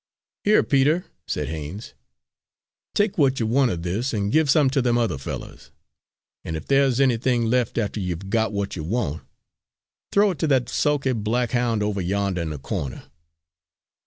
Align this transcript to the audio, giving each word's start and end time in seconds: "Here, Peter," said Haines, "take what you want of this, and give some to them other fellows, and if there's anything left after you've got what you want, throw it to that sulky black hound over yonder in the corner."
"Here, 0.43 0.63
Peter," 0.63 1.05
said 1.27 1.49
Haines, 1.49 1.93
"take 2.95 3.19
what 3.19 3.39
you 3.39 3.45
want 3.45 3.69
of 3.69 3.83
this, 3.83 4.15
and 4.15 4.31
give 4.31 4.49
some 4.49 4.67
to 4.71 4.81
them 4.81 4.97
other 4.97 5.19
fellows, 5.19 5.69
and 6.43 6.55
if 6.57 6.65
there's 6.65 6.99
anything 6.99 7.45
left 7.45 7.77
after 7.77 7.99
you've 7.99 8.31
got 8.31 8.51
what 8.51 8.75
you 8.75 8.83
want, 8.83 9.21
throw 10.11 10.31
it 10.31 10.39
to 10.39 10.47
that 10.47 10.69
sulky 10.69 11.11
black 11.13 11.51
hound 11.51 11.83
over 11.83 12.01
yonder 12.01 12.41
in 12.41 12.49
the 12.49 12.57
corner." 12.57 13.11